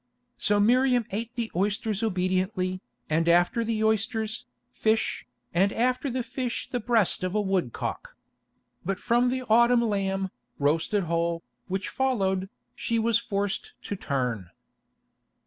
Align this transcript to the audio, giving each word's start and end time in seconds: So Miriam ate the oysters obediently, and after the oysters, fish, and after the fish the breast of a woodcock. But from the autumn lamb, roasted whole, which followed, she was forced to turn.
So 0.39 0.59
Miriam 0.59 1.05
ate 1.11 1.35
the 1.35 1.51
oysters 1.55 2.01
obediently, 2.01 2.81
and 3.07 3.29
after 3.29 3.63
the 3.63 3.83
oysters, 3.83 4.45
fish, 4.71 5.27
and 5.53 5.71
after 5.71 6.09
the 6.09 6.23
fish 6.23 6.67
the 6.67 6.79
breast 6.79 7.23
of 7.23 7.35
a 7.35 7.39
woodcock. 7.41 8.15
But 8.83 8.97
from 8.99 9.29
the 9.29 9.43
autumn 9.43 9.83
lamb, 9.83 10.29
roasted 10.57 11.03
whole, 11.03 11.43
which 11.67 11.87
followed, 11.87 12.49
she 12.73 12.97
was 12.97 13.19
forced 13.19 13.73
to 13.83 13.95
turn. 13.95 14.49